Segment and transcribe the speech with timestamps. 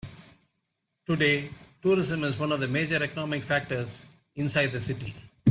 [1.05, 1.51] Today,
[1.83, 4.03] tourism is one of the major economic factors
[4.35, 5.13] inside the city.